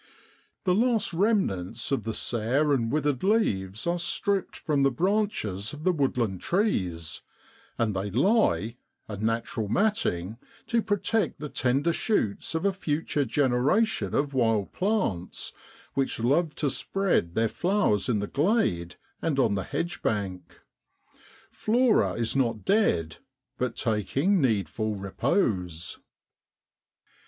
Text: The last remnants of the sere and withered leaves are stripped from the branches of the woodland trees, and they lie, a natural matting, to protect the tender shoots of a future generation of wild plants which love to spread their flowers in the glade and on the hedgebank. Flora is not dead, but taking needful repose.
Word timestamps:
The 0.63 0.73
last 0.73 1.13
remnants 1.13 1.91
of 1.91 2.05
the 2.05 2.13
sere 2.15 2.73
and 2.73 2.91
withered 2.91 3.21
leaves 3.21 3.85
are 3.85 3.99
stripped 3.99 4.55
from 4.55 4.81
the 4.81 4.89
branches 4.89 5.73
of 5.73 5.83
the 5.83 5.91
woodland 5.91 6.41
trees, 6.41 7.21
and 7.77 7.95
they 7.95 8.09
lie, 8.09 8.77
a 9.07 9.17
natural 9.17 9.67
matting, 9.67 10.39
to 10.65 10.81
protect 10.81 11.39
the 11.39 11.49
tender 11.49 11.93
shoots 11.93 12.55
of 12.55 12.65
a 12.65 12.73
future 12.73 13.25
generation 13.25 14.15
of 14.15 14.33
wild 14.33 14.73
plants 14.73 15.53
which 15.93 16.19
love 16.19 16.55
to 16.55 16.71
spread 16.71 17.35
their 17.35 17.47
flowers 17.47 18.09
in 18.09 18.17
the 18.17 18.25
glade 18.25 18.95
and 19.21 19.37
on 19.37 19.53
the 19.53 19.63
hedgebank. 19.63 20.61
Flora 21.51 22.13
is 22.13 22.35
not 22.35 22.65
dead, 22.65 23.17
but 23.59 23.75
taking 23.75 24.41
needful 24.41 24.95
repose. 24.95 25.99